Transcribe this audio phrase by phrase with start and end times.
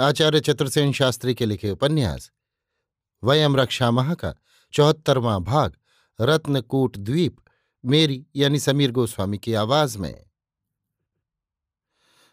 [0.00, 2.30] आचार्य चतुर्सेन शास्त्री के लिखे उपन्यास
[3.24, 4.34] वयम रक्षा माह का
[4.72, 5.76] चौहत्तरवां भाग,
[6.20, 7.36] रत्नकूट द्वीप,
[7.84, 10.30] मेरी यानी समीर गोस्वामी की आवाज़ में।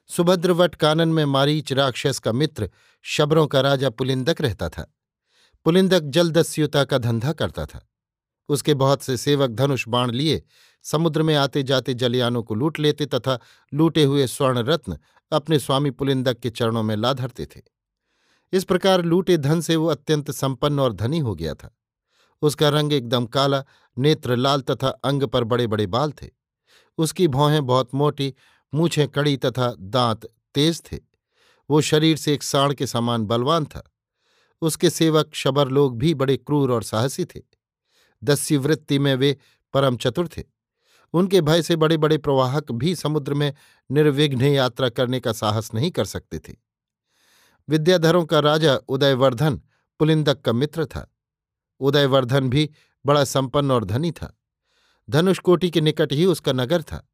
[0.08, 4.96] सुभद्रवट कानन में मारीच राक्षस का मित्र शबरों का राजा पुलिंदक रहता था।
[5.66, 7.93] पुलिंदक जलदस्युता का धंधा करता था।
[8.50, 10.44] उसके बहुत से सेवक धनुष बाण लिए,
[10.84, 13.40] समुद्र में आते जाते जलयानों को लूट लेते तथा
[13.74, 14.98] लूटे हुए स्वर्ण रत्न
[15.32, 17.62] अपने स्वामी पुलिंदक के चरणों में ला धरते थे।
[18.54, 21.78] इस प्रकार लूटे धन से वो अत्यंत संपन्न और धनी हो गया था।
[22.42, 23.64] उसका रंग एकदम काला,
[23.98, 26.30] नेत्र लाल तथा अंग पर बड़े बड़े बाल थे।
[26.98, 28.34] उसकी भौहें बहुत मोटी,
[28.74, 31.00] मूछें कड़ी तथा दांत तेज थे।
[31.70, 33.92] वो शरीर से एक साण के समान बलवान था।
[34.62, 37.53] उसके सेवक शबर लोग भी बड़े क्रूर और साहसी थे।
[38.24, 39.38] दस्यु वृत्ति में वे
[39.74, 40.44] परम चतुर थे।
[41.14, 43.54] उनके भय से बड़े बड़े प्रवाहक भी समुद्र में
[43.90, 46.56] निर्विघ्न यात्रा करने का साहस नहीं कर सकते थे।
[47.70, 49.62] विद्याधरों का राजा उदयवर्धन
[50.00, 51.10] पुलिंदक का मित्र था।
[51.80, 52.70] उदयवर्धन भी
[53.06, 54.38] बड़ा संपन्न और धनी था।
[55.10, 57.08] धनुषकोटि के निकट ही उसका नगर था,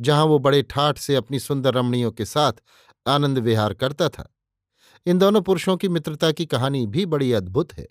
[0.00, 2.52] जहाँ वो बड़े ठाठ से अपनी सुंदर रमणियों के साथ
[3.06, 4.28] आनंद विहार करता था।
[5.06, 7.86] इन दोनों पुरुषों की मित्रता की कहानी भी बड़ी अद्भुत है।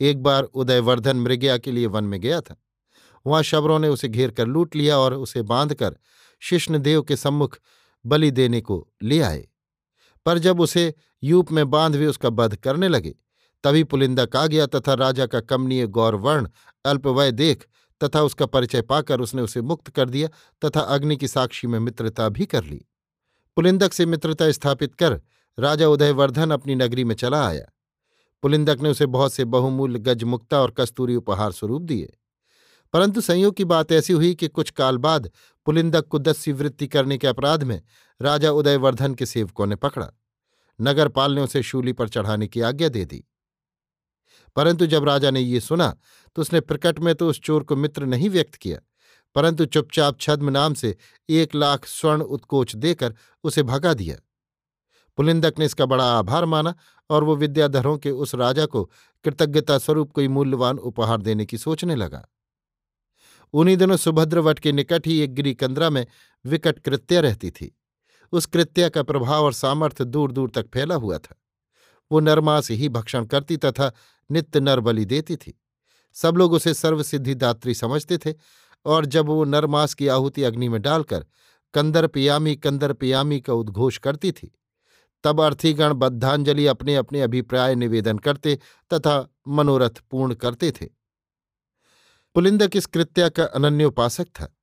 [0.00, 2.56] एक बार उदयवर्धन मृगया के लिए वन में गया था।
[3.26, 5.96] वहाँ शबरों ने उसे घेर कर लूट लिया और उसे बांधकर
[6.40, 7.58] शिष्णदेव के सम्मुख
[8.06, 9.48] बलि देने को ले आए।
[10.26, 13.14] पर जब उसे यूप में बाँध वे उसका वध करने लगे,
[13.64, 16.48] तभी पुलिंदक आ गया तथा राजा का कमनीय गौरवर्ण
[16.84, 17.66] अल्पवय देख
[18.04, 20.28] तथा उसका परिचय पाकर उसने उसे मुक्त कर दिया
[20.64, 22.84] तथा अग्नि की साक्षी में मित्रता भी कर ली।
[23.56, 25.22] पुलिंदक से मित्रता स्थापित कर
[25.58, 27.64] राजा उदयवर्धन अपनी नगरी में चला आया।
[28.42, 32.12] पुलिंदक ने उसे बहुत से बहुमूल्य गजमुक्ता और कस्तूरी उपहार स्वरूप दिए।
[32.94, 35.30] परंतु संयोग की बात ऐसी हुई कि कुछ काल बाद
[35.66, 37.80] पुलिंदक को दस्यु वृत्ति करने के अपराध में
[38.20, 40.08] राजा उदयवर्धन के सेवकों ने पकड़ा।
[40.78, 43.24] नगरपाल ने उसे शूली पर चढ़ाने की आज्ञा दे दी।
[44.56, 45.94] परंतु जब राजा ने ये सुना
[46.36, 48.78] तो उसने प्रकट में तो उस चोर को मित्र नहीं व्यक्त किया,
[49.36, 50.96] परंतु चुपचाप छद्म नाम से
[51.28, 53.14] एक लाख स्वर्ण उत्कोच देकर
[53.44, 54.16] उसे भगा दिया।
[55.18, 56.74] पुलिंदक ने इसका बड़ा आभार माना
[57.12, 58.84] और वो विद्याधरों के उस राजा को
[59.24, 62.26] कृतज्ञता स्वरूप कोई मूल्यवान उपहार देने की सोचने लगा।
[63.54, 66.06] उन्हीं दिनों सुभद्रवट के निकट ही एक गिरिकंद्रा में
[66.44, 67.76] विकट कृत्या रहती थी।
[68.32, 71.36] उस कृत्या का प्रभाव और सामर्थ्य दूर दूर तक फैला हुआ था।
[72.10, 73.92] वो नरमास ही भक्षण करती तथा
[74.30, 75.58] नित्य नरबली देती थी।
[76.16, 78.34] सब लोग उसे सर्वसिद्धिदात्री समझते थे
[78.86, 81.26] और जब वो नरमास की आहुति अग्नि में डालकर
[81.74, 84.52] कंदर पियामी कंदर पियामी का उद्घोष करती थी
[85.24, 88.58] तब अर्थीगण बद्धांजलि अपने अपने अभिप्राय निवेदन करते
[88.94, 90.86] तथा मनोरथ पूर्ण करते थे।
[92.34, 94.56] पुलिंदक इस कृत्या का अनन्योपासक था।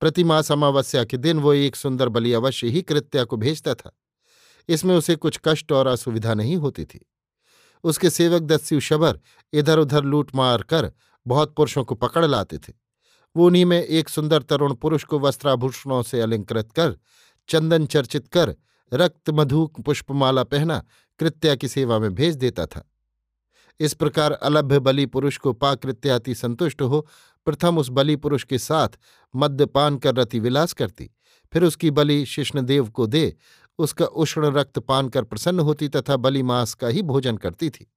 [0.00, 3.96] प्रतिमास अमावस्या के दिन वो एक सुंदर बलि अवश्य ही कृत्या को भेजता था।
[4.68, 7.06] इसमें उसे कुछ कष्ट और असुविधा नहीं होती थी।
[7.84, 9.20] उसके सेवक दस्यु शबर
[9.52, 10.92] इधर उधर लूट मार कर
[11.26, 12.72] बहुत पुरुषों को पकड़ लाते थे।
[13.36, 16.96] वो उन्हीं में एक सुंदर तरुण पुरुष को वस्त्राभूषणों से अलंकृत कर,
[17.48, 18.56] चंदन चर्चित कर
[18.92, 20.84] रक्त मधुक पुष्पमाला पहना
[21.18, 22.90] कृत्या की सेवा में भेज देता था।
[23.80, 27.08] इस प्रकार अलभ्य बलि पुरुष को पाकृत्याति संतुष्ट हो,
[27.46, 28.88] प्रथम उस बलि पुरुष के साथ
[29.34, 31.10] मद्यपान कर रति विलास करती,
[31.52, 33.36] फिर उसकी बलि शिष्णदेव को दे,
[33.78, 37.92] उसका उष्ण रक्त पान कर प्रसन्न होती तथा बलि मांस का ही भोजन करती थी।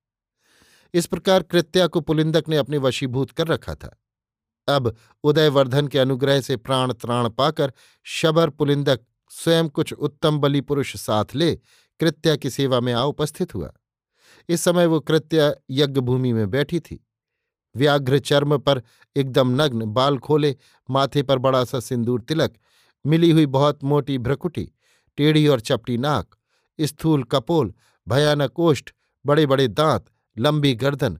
[0.93, 3.97] इस प्रकार कृत्या को पुलिंदक ने अपने वशीभूत कर रखा था।
[4.67, 8.99] अब उदयवर्धन के अनुग्रह से प्राण त्राण पाकर शबर पुलिंदक
[9.29, 11.55] स्वयं कुछ उत्तम बलि पुरुष साथ ले
[11.99, 13.71] कृत्या की सेवा में आ उपस्थित हुआ।
[14.49, 17.05] इस समय वो कृत्य यज्ञ भूमि में बैठी थी।
[17.75, 18.81] व्याघ्र चर्म पर
[19.15, 20.55] एकदम नग्न बाल खोले,
[20.89, 22.53] माथे पर बड़ा सा सिंदूर तिलक,
[23.05, 24.71] मिली हुई बहुत मोटी भ्रकुटी,
[25.17, 26.35] टेढ़ी और चपटी नाक,
[26.79, 27.73] स्थूल कपोल,
[28.07, 28.89] भयानक ओष्ठ
[29.25, 30.05] बड़े बड़े दांत,
[30.37, 31.19] लंबी गर्दन,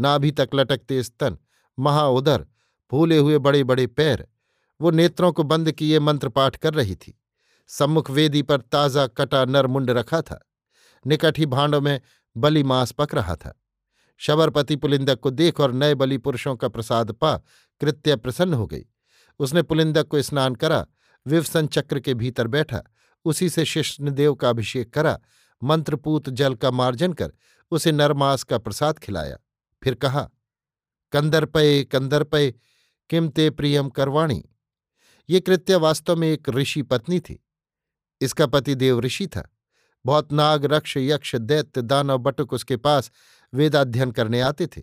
[0.00, 1.38] नाभि तक लटकते स्तन
[1.78, 2.46] महाउदर
[2.90, 4.26] फूले हुए बड़े बड़े पैर।
[4.80, 7.18] वो नेत्रों को बंद किए मंत्र पाठ कर रही थी।
[7.68, 10.50] सम्मुख वेदी पर ताज़ा कटा नरमुंड रखा था।
[11.06, 12.00] निकट ही भांडों में
[12.36, 13.60] बलि मांस पक रहा था।
[14.18, 17.36] शबरपति पुलिंदक को देख और नए बलि पुरुषों का प्रसाद पा
[17.80, 18.84] कृत्य प्रसन्न हो गई।
[19.38, 20.86] उसने पुलिंदक को स्नान करा,
[21.26, 22.82] विवसन चक्र के भीतर बैठा,
[23.24, 25.18] उसी से शिष्णदेव का अभिषेक करा,
[25.62, 27.32] मंत्रपूत जल का मार्जन कर,
[27.70, 29.36] उसे नरमास का प्रसाद खिलाया।
[29.82, 30.30] फिर कहा,
[31.12, 32.54] कंदरपय कंदरपय
[33.10, 34.44] किम ते प्रियम करवाणी?
[35.28, 37.44] ये कृत्य वास्तव में एक ऋषि पत्नी थी।
[38.20, 39.48] इसका पति देव ऋषि था।
[40.04, 43.10] बहुत नाग, रक्ष, यक्ष, दैत्य, दानव, बटुक उसके पास
[43.54, 44.82] वेदाध्ययन करने आते थे।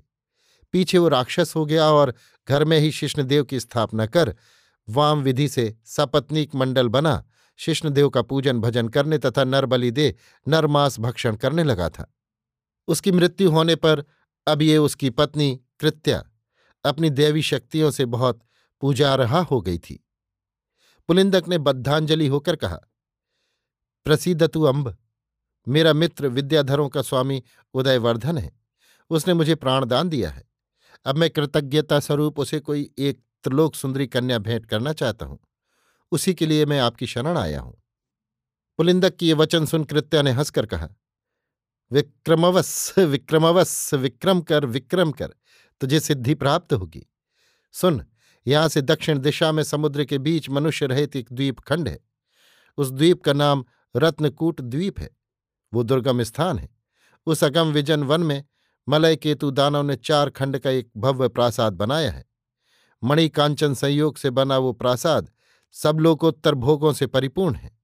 [0.72, 2.14] पीछे वो राक्षस हो गया और
[2.50, 4.36] घर में ही शिष्णदेव की स्थापना कर
[4.90, 7.24] वाम विधि से सपत्नीक मंडल बना,
[7.58, 10.16] शिष्णदेव का पूजन भजन करने तथा नरबलि दे
[10.48, 12.14] नरमास भक्षण करने लगा था।
[12.88, 14.04] उसकी मृत्यु होने पर
[14.48, 16.24] अब ये उसकी पत्नी कृत्या
[16.86, 18.42] अपनी देवी शक्तियों से बहुत
[18.82, 20.06] पूजा रहा हो गई थी।
[21.08, 22.80] पुलिंदक ने बद्धांजलि होकर कहा
[24.06, 24.96] प्रसिद्धतु अम्ब
[25.68, 27.42] मेरा मित्र विद्याधरों का स्वामी
[27.74, 28.52] उदयवर्धन है।
[29.12, 30.44] उसने मुझे प्राणदान दिया है।
[31.06, 35.40] अब मैं कृतज्ञता स्वरूप उसे कोई एक त्रिलोक सुंदरी कन्या भेंट करना चाहता हूँ।
[36.12, 37.76] उसी के लिए मैं आपकी शरण आया हूँ।
[38.80, 40.90] पुलिंदक की ये वचन सुन कृत्या ने हंसकर कहा
[41.92, 45.34] विक्रमवस विक्रमवस विक्रम कर विक्रम कर,
[45.82, 47.06] तुझे सिद्धि प्राप्त होगी।
[47.74, 48.02] सुन,
[48.46, 52.00] यहाँ से दक्षिण दिशा में समुद्र के बीच मनुष्य रहित एक द्वीप खंड है।
[52.78, 53.66] उस द्वीप का नाम
[53.96, 55.18] रत्नकूट द्वीप है।
[55.74, 56.70] वो दुर्गम स्थान है।
[57.26, 58.44] उस अगम विजन वन में
[58.90, 62.26] मलय केतु दानव ने चार खंड का एक भव्य प्रासाद बनाया है।
[63.04, 65.32] मणि कांचन संयोग से बना वो प्रासाद
[65.72, 67.80] सब लोकोत्तर भोगों से परिपूर्ण है।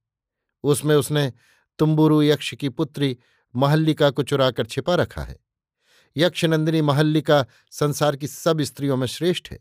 [0.62, 1.32] उसमें उसने
[1.78, 3.18] तुम्बुरु यक्ष की पुत्री
[3.56, 5.38] महल्लिका को चुराकर छिपा रखा है।
[6.16, 9.60] यक्षनंदिनी महल्लिका संसार की सब स्त्रियों में श्रेष्ठ है।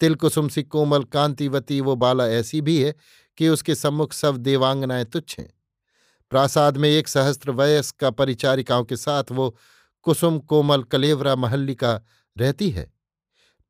[0.00, 2.94] तिलकुसुम सी कोमल कांतिवती वो बाला ऐसी भी है
[3.36, 5.57] कि उसके सम्मुख सब देवांगनाएँ तुच्छ हैं।
[6.30, 9.56] प्रासाद में एक सहस्त्र वयस का परिचारिकाओं के साथ वो
[10.02, 12.00] कुसुम कोमल कलेवरा महल्लिका
[12.38, 12.92] रहती है।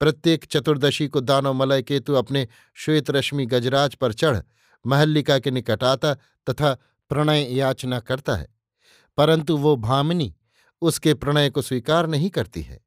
[0.00, 4.38] प्रत्येक चतुर्दशी को दानव मलय केतु अपने श्वेत रश्मि गजराज पर चढ़
[4.86, 6.74] महल्लिका के निकट आता तथा
[7.08, 8.48] प्रणय याचना करता है।
[9.16, 10.36] परंतु वो भामिनी
[10.80, 12.80] उसके प्रणय को स्वीकार नहीं करती है।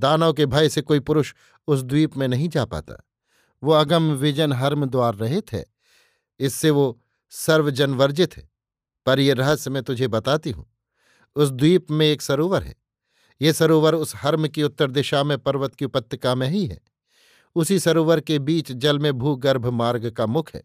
[0.00, 1.34] दानव के भय से कोई पुरुष
[1.66, 3.04] उस द्वीप में नहीं जा पाता।
[3.62, 5.64] वो अगम विजन हर्म द्वार रहित है।
[6.40, 8.53] इससे वो सर्वजनवर्जित है।
[9.06, 10.66] पर यह रहस्य मैं तुझे बताती हूँ।
[11.36, 12.74] उस द्वीप में एक सरोवर है।
[13.42, 16.80] ये सरोवर उस हर्म की उत्तर दिशा में पर्वत की उपत्यका में ही है।
[17.56, 20.62] उसी सरोवर के बीच जल में भूगर्भ मार्ग का मुख है।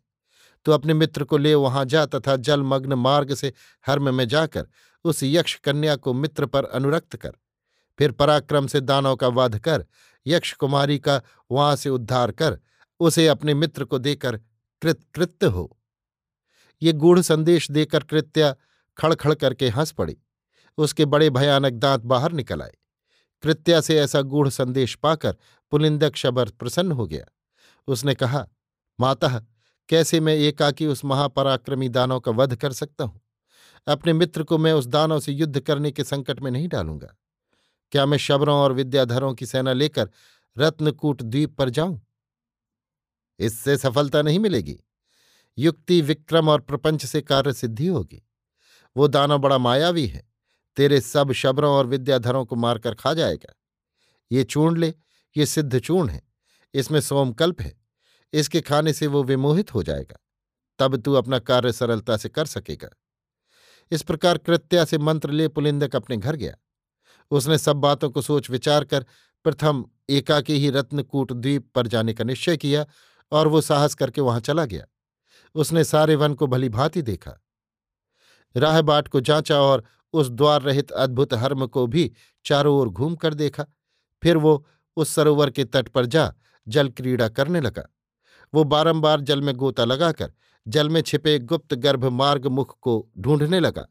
[0.66, 3.54] तो अपने मित्र को ले वहाँ जा तथा जलमग्न मार्ग से
[3.88, 4.68] हर्म में जाकर
[5.04, 7.32] उस यक्ष कन्या को मित्र पर अनुरक्त कर।
[8.00, 9.86] फिर पराक्रम से दानव का वध कर,
[10.28, 11.22] यक्ष कुमारी का
[11.52, 12.60] वहाँ से उद्धार कर,
[13.00, 14.38] उसे अपने मित्र को देकर
[14.82, 15.79] कृतकृत्य हो।
[16.82, 18.56] ये गूढ़ संदेश देकर कृत्या
[18.98, 20.18] खड़खड़ करके हंस पड़ी।
[20.78, 22.78] उसके बड़े भयानक दांत बाहर निकल आए।
[23.44, 25.38] कृत्या से ऐसा गूढ़ संदेश पाकर
[25.72, 27.26] पुलिंदक शबर प्रसन्न हो गया।
[27.88, 28.48] उसने कहा,
[29.00, 29.46] माता,
[29.90, 33.22] कैसे मैं एकाकी उस महापराक्रमी दानव का वध कर सकता हूँ?
[33.88, 37.16] अपने मित्र को मैं उस दानव से युद्ध करने के संकट में नहीं डालूँगा।
[37.92, 40.10] क्या मैं शबरों और विद्याधरों की सेना लेकर
[40.58, 42.02] रत्नकूट द्वीप पर जाऊँ?
[43.40, 44.80] इससे सफलता नहीं मिलेगी।
[45.60, 48.24] युक्ति, विक्रम और प्रपंच से कार्य सिद्धि होगी।
[48.98, 50.30] वो दानव बड़ा मायावी है।
[50.76, 53.54] तेरे सब शबरों और विद्याधरों को मारकर खा जाएगा।
[54.32, 54.94] ये चूर्ण ले,
[55.38, 56.24] ये सिद्ध चूर्ण है।
[56.74, 57.82] इसमें सोमकल्प है।
[58.34, 60.18] इसके खाने से वो विमोहित हो जाएगा।
[60.80, 62.90] तब तू अपना कार्य सरलता से कर सकेगा।
[63.92, 66.56] इस प्रकार कृत्या से मंत्र ले पुलिंदक अपने घर गया।
[67.32, 69.06] उसने सब बातों को सोच विचार कर
[69.44, 72.86] प्रथम एकाकी ही रत्नकूट द्वीप पर जाने का निश्चय किया
[73.32, 74.86] और वो साहस करके वहाँ चला गया।
[75.56, 77.40] उसने सारे वन को भली भांति देखा।
[78.56, 82.12] राह बाट को जांचा और उस द्वार रहित अद्भुत हर्म को भी
[82.46, 83.66] चारों ओर घूम कर देखा।
[84.24, 84.66] फिर वो
[84.98, 86.34] उस सरोवर के तट पर जा
[86.68, 87.84] जल क्रीड़ा करने लगा।
[88.54, 90.32] वो बारंबार जल में गोता लगाकर
[90.66, 93.86] जल में छिपे गुप्त गर्भ मार्ग मुख को ढूँढने लगा।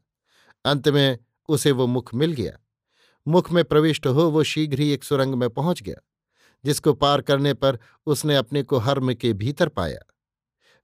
[0.65, 1.17] अंत में
[1.49, 2.57] उसे वो मुख मिल गया।
[3.27, 5.95] मुख में प्रविष्ट हो वो शीघ्र ही एक सुरंग में पहुँच गया,
[6.63, 9.99] जिसको पार करने पर उसने अपने को हर्म के भीतर पाया।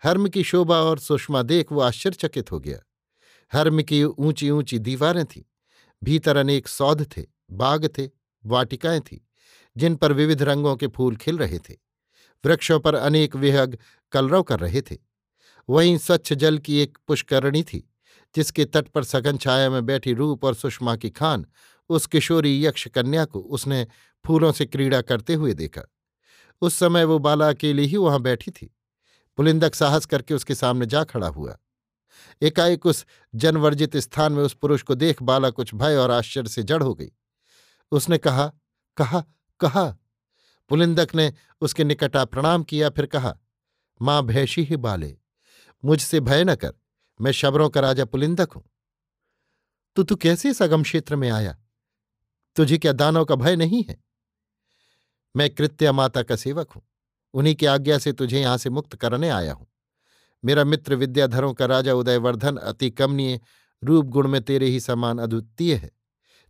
[0.05, 2.79] हर्म की शोभा और सुषमा देख वो आश्चर्यचकित हो गया।
[3.53, 5.41] हर्म की ऊँची ऊँची दीवारें थीं,
[6.03, 8.09] भीतर अनेक सौध थे, बाग थे,
[8.45, 9.17] वाटिकाएँ थीं,
[9.77, 11.73] जिन पर विविध रंगों के फूल खिल रहे थे।
[12.45, 13.77] वृक्षों पर अनेक विहग
[14.11, 14.97] कलरव कर रहे थे।
[15.69, 17.93] वहीं स्वच्छ जल की एक पुष्करणी थी,
[18.35, 21.45] जिसके तट पर सघन छाया में बैठी रूप और सुषमा की खान,
[21.89, 23.87] उस किशोरी यक्ष कन्या को उसने
[24.25, 25.81] फूलों से क्रीड़ा करते हुए देखा।
[26.61, 28.71] उस समय वो बाला अकेली ही वहाँ बैठी थी।
[29.37, 31.57] पुलिंदक साहस करके उसके सामने जा खड़ा हुआ।
[32.41, 36.63] एकाएक उस जनवर्जित स्थान में उस पुरुष को देख बाला कुछ भय और आश्चर्य से
[36.63, 37.11] जड़ हो गई।
[37.91, 38.51] उसने कहा
[38.97, 39.23] कहा
[39.59, 39.97] कहा?
[40.69, 43.37] पुलिंदक ने उसके निकट आ प्रणाम किया, फिर कहा,
[44.01, 45.17] माँ भैशी ही बाले,
[45.85, 46.73] मुझसे भय न कर,
[47.21, 48.63] मैं शबरों का राजा पुलिंदक हूँ।
[49.95, 51.57] तो तू कैसे इस अगम क्षेत्र में आया?
[52.55, 54.03] तुझे क्या दानों का भय नहीं है?
[55.35, 56.83] मैं कृत्या माता का सेवक हूँ।
[57.35, 59.67] उन्हीं की आज्ञा से तुझे यहाँ से मुक्त करने आया हूँ।
[60.43, 63.39] मेरा मित्र विद्याधरों का राजा उदयवर्धन अति कमनीय,
[63.83, 65.91] रूप गुण में तेरे ही समान अद्वितीय है।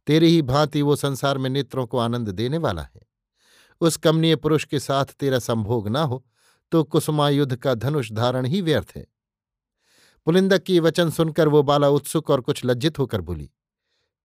[0.08, 3.02] तेरी ही भांति वो संसार में नेत्रों को आनंद देने वाला है।
[3.82, 6.24] उस कमनीय पुरुष के साथ तेरा संभोग ना हो
[6.72, 9.06] तो कुसुमायुद्ध का धनुष धारण ही व्यर्थ है।
[10.28, 13.50] पुलिंदक की वचन सुनकर वो बाला उत्सुक और कुछ लज्जित होकर बोली,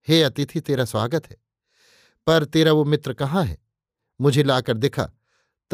[0.09, 1.37] हे अतिथि, तेरा स्वागत है।
[2.27, 3.59] पर तेरा वो मित्र कहाँ है?
[4.21, 5.11] मुझे लाकर दिखा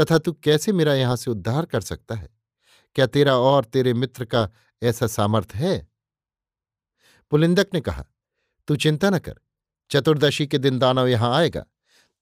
[0.00, 2.28] तथा तू कैसे मेरा यहाँ से उद्धार कर सकता है?
[2.94, 4.48] क्या तेरा और तेरे मित्र का
[4.82, 5.88] ऐसा सामर्थ्य है?
[7.30, 8.04] पुलिंदक ने कहा,
[8.68, 9.34] तू चिंता न कर,
[9.90, 11.64] चतुर्दशी के दिन दानव यहाँ आएगा,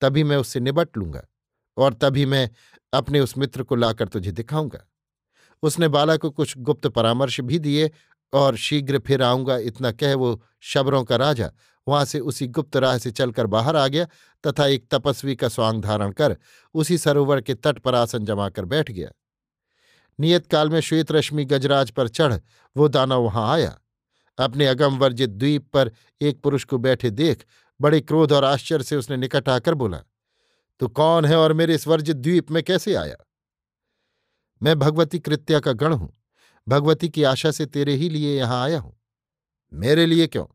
[0.00, 1.26] तभी मैं उससे निबट लूँगा
[1.76, 2.50] और तभी मैं
[2.92, 4.86] अपने उस मित्र को लाकर तुझे दिखाऊँगा।
[5.62, 7.90] उसने बाला को कुछ गुप्त परामर्श भी दिए
[8.34, 11.50] और शीघ्र फिर आऊँगा, इतना कह वो शबरों का राजा।
[11.86, 14.06] वहाँ से उसी गुप्त राह से चलकर बाहर आ गया,
[14.44, 16.36] तथा एक तपस्वी का स्वांग धारण कर
[16.74, 19.10] उसी सरोवर के तट पर आसन जमाकर बैठ गया।
[20.18, 22.34] नियत काल में श्वेत रश्मि गजराज पर चढ़
[22.76, 23.76] वो दानव वहाँ आया।
[24.38, 27.44] अपने अगम वर्जित द्वीप पर एक पुरुष को बैठे देख
[27.80, 29.98] बड़े क्रोध और आश्चर्य से उसने निकट आकर बोला,
[30.80, 33.16] तू कौन है और मेरे इस वर्जित द्वीप में कैसे आया?
[34.60, 36.12] मैं भगवती कृत्या का गण हूँ।
[36.68, 39.00] भगवती की आशा से तेरे ही लिए यहाँ आया हूँ।
[39.72, 40.46] मेरे लिए क्यों?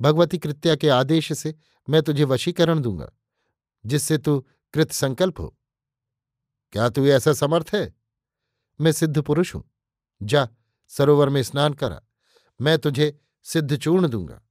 [0.00, 1.54] भगवती कृत्या के आदेश से
[1.88, 3.12] मैं तुझे वशीकरण दूँगा,
[3.86, 5.58] जिससे तू कृत संकल्प हो।
[6.72, 7.94] क्या तू ऐसा समर्थ है?
[8.80, 9.70] मैं सिद्ध पुरुष हूँ।
[10.22, 10.48] जा,
[10.88, 12.02] सरोवर में स्नान करा।
[12.60, 14.42] मैं तुझे सिद्ध चूर्ण दूँगा।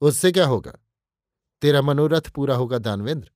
[0.00, 0.72] उससे क्या होगा?
[1.60, 3.30] तेरा मनोरथ पूरा होगा दानवेंद्र।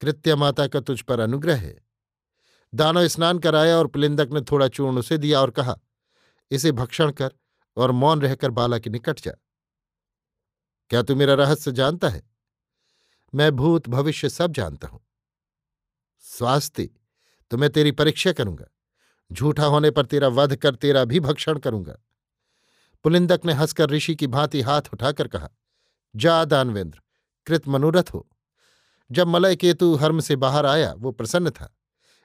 [0.00, 1.80] कृत्य माता का तुझ पर अनुग्रह है।
[2.74, 5.78] दानव स्नान कराया और पुलिंदक ने थोड़ा चूर्ण उसे दिया और कहा
[6.54, 7.30] इसे भक्षण कर
[7.76, 9.32] और मौन रहकर बाला के निकट जा।
[10.90, 12.30] क्या तू मेरा रहस्य जानता है?
[13.34, 15.06] मैं भूत भविष्य सब जानता हूँ।
[16.20, 16.90] स्वास्थ्य
[17.50, 18.64] तो मैं तेरी परीक्षा करूँगा।
[19.32, 21.96] झूठा होने पर तेरा वध कर तेरा भी भक्षण करूँगा।
[23.04, 25.48] पुलिंदक ने हंसकर ऋषि की भांति हाथ उठाकर कहा,
[26.16, 27.00] जा दानवेंद्र,
[27.46, 28.28] कृत मनोरथ हो।
[29.10, 31.76] जब मलय केतु हर्म से बाहर आया, वो प्रसन्न था।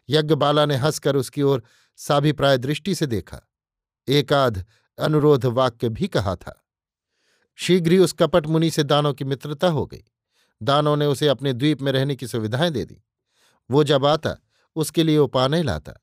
[0.10, 1.64] यज्ञबाला ने हंसकर उसकी ओर
[1.96, 3.49] साभिप्राय दृष्टि से देखा।
[4.08, 4.66] एकाध
[5.00, 6.66] अनुरोध वाक्य भी कहा था।
[7.56, 10.04] शीघ्र ही उस कपट मुनि से दानों की मित्रता हो गई।
[10.64, 13.04] दानों ने उसे अपने द्वीप में रहने की सुविधाएँ दे दी।
[13.72, 14.38] वो जब आता,
[14.76, 15.94] उसके लिए उपाने लाता।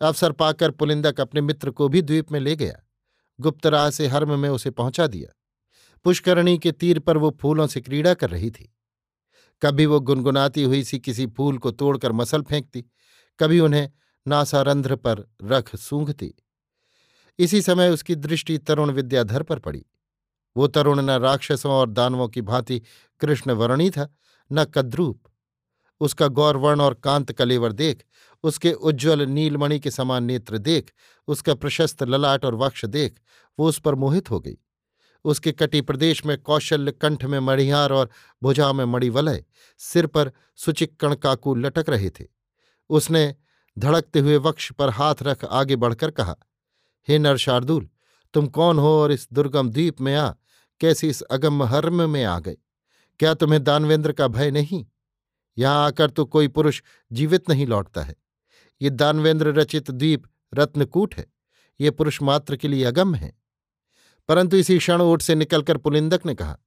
[0.00, 2.88] अवसर पाकर पुलिंदक अपने मित्र को भी द्वीप में ले गया।
[3.40, 5.34] गुप्त राह से हर्म में उसे पहुँचा दिया।
[6.04, 8.74] पुष्करणी के तीर पर वो फूलों से क्रीड़ा कर रही थी।
[9.62, 12.84] कभी वो गुनगुनाती हुई सी किसी फूल को तोड़कर मसल फेंकती,
[13.38, 13.90] कभी उन्हें
[14.28, 16.34] नासारंध्र पर रख सूंघती।
[17.38, 19.86] इसी समय उसकी दृष्टि तरुण विद्याधर पर पड़ी।
[20.56, 22.82] वो तरुण न राक्षसों और दानवों की भांति
[23.20, 24.14] कृष्ण वर्णी था,
[24.52, 25.22] न कद्रूप।
[26.00, 28.04] उसका गौरवर्ण और कांत कलेवर देख,
[28.42, 30.92] उसके उज्ज्वल नीलमणि के समान नेत्र देख,
[31.28, 33.20] उसका प्रशस्त ललाट और वक्ष देख,
[33.58, 34.56] वो उस पर मोहित हो गई।
[35.24, 38.10] उसके कटी प्रदेश में कौशल्य कंठ में मणिहार और
[38.42, 39.44] भुजा में मणिवलय,
[39.78, 42.24] सिर पर सुचिक्कण काकू लटक रहे थे।
[42.90, 43.34] उसने
[43.78, 46.36] धड़कते हुए वक्ष पर हाथ रख आगे बढ़कर कहा
[47.08, 47.88] हे नर शार्दुल
[48.34, 50.30] तुम कौन हो और इस दुर्गम द्वीप में आ?
[50.80, 52.56] कैसे इस अगम हर्म में आ गए
[53.20, 54.86] क्या तुम्हें दानवेंद्र का भय नहीं?
[55.58, 58.14] यहाँ आकर तो कोई पुरुष जीवित नहीं लौटता है।
[58.82, 60.24] ये दानवेंद्र रचित द्वीप
[60.54, 61.26] रत्नकूट है।
[61.80, 63.38] ये पुरुष मात्र के लिए अगम है।
[64.28, 66.58] परंतु इसी क्षण ओट से निकलकर पुलिंदक ने कहा,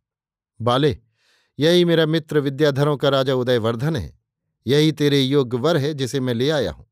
[0.62, 0.98] बाले,
[1.60, 4.20] यही मेरा मित्र विद्याधरों का राजा उदयवर्धन है।
[4.68, 6.91] यही तेरे योग्य वर है जिसे मैं ले आया हूँ।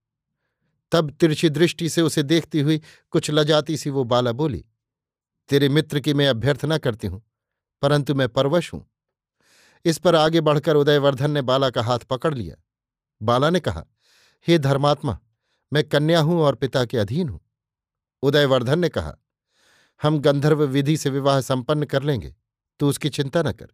[0.92, 2.82] तब तिरछी दृष्टि से उसे देखती हुई
[3.12, 4.64] कुछ लजाती सी वो बाला बोली,
[5.50, 7.22] तेरे मित्र की मैं अभ्यर्थना करती हूँ,
[7.84, 8.86] परंतु मैं परवश हूँ।
[9.86, 12.56] इस पर आगे बढ़कर उदयवर्धन ने बाला का हाथ पकड़ लिया।
[13.22, 13.86] बाला ने कहा,
[14.48, 15.18] हे धर्मात्मा,
[15.72, 17.40] मैं कन्या हूँ और पिता के अधीन हूँ।
[18.24, 19.16] उदयवर्धन ने कहा,
[20.02, 22.36] हम गंधर्व विधि से विवाह संपन्न कर लेंगे,
[22.80, 23.68] तू उसकी चिंता न कर।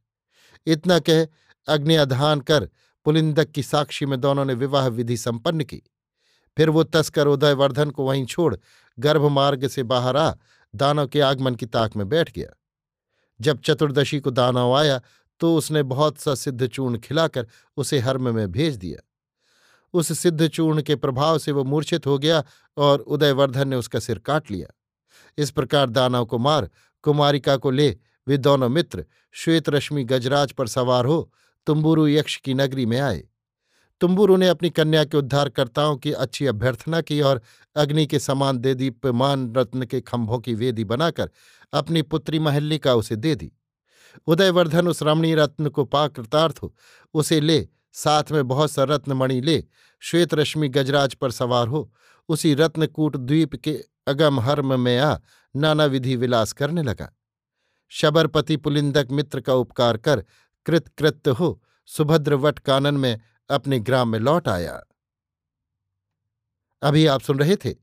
[0.68, 1.28] इतना कह,
[1.68, 2.70] अग्नियाधान कर,
[3.06, 5.82] पुलिंदक की साक्षी में दोनों ने विवाह विधि संपन्न की।
[6.58, 8.56] फिर वो तस्कर उदयवर्धन को वहीं छोड़
[8.98, 10.32] गर्भमार्ग से बाहर आ
[10.74, 12.50] दानव के आगमन की ताक में बैठ गया।
[13.40, 15.02] जब चतुर्दशी को दानव आया
[15.42, 17.48] तो उसने बहुत सा सिद्ध चूर्ण खिलाकर
[17.78, 19.02] उसे हर्म में भेज दिया।
[19.94, 22.44] उस सिद्ध चूर्ण के प्रभाव से वो मूर्छित हो गया
[22.78, 24.68] और उदयवर्धन ने उसका सिर काट लिया।
[25.38, 26.70] इस प्रकार दानव को मार,
[27.04, 27.90] कुमारिका को ले,
[28.28, 31.32] वे दोनों मित्र श्वेत रश्मि गजराज पर सवार हो,
[31.68, 33.24] तुम्बुरु यक्ष की नगरी में आए।
[34.02, 37.42] तुम्बुरु ने अपनी कन्या के उद्धारकर्ताओं की अच्छी अभ्यर्थना की और
[37.76, 41.30] अग्नि के समान दे दीप्यमान रत्न के खंभों की वेदी बनाकर
[41.74, 43.52] अपनी पुत्री महल्लिका उसे दे दी।
[44.28, 46.76] उदयवर्धन उस रमणीय रत्न को पा कृतार्थ हो,
[47.14, 49.64] उसे ले, साथ में बहुत सा रत्नमणि ले
[50.00, 51.92] श्वेत रश्मि गजराज पर सवार हो,
[52.30, 55.18] उसी रत्नकूट द्वीप के अगम हर्म में आ
[55.56, 57.12] नाना विधि विलास करने लगा।
[57.90, 60.24] शबरपति पुलिंदक मित्र का उपकार कर
[60.66, 64.84] कृतकृत्य हो, सुभद्र वट कानन में अपने ग्राम में लौट आया।
[66.82, 67.76] अभी आप सुन रहे थे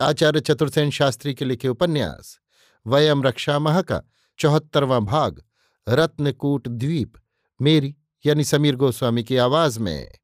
[0.00, 2.38] आचार्य चतुर्सेन शास्त्री के लिखे उपन्यास,
[2.86, 4.02] वयम रक्षा मह का
[4.38, 5.42] चौहत्तरवां भाग,
[5.88, 7.12] रत्नकूट द्वीप,
[7.60, 7.96] मेरी
[8.26, 10.18] यानी समीर गोस्वामी की आवाज़ में।